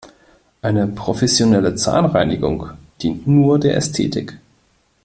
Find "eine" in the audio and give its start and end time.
0.63-0.87